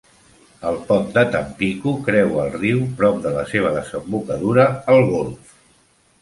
[0.69, 5.55] El pont de Tampico creua el riu prop de la seva desembocadura al golf.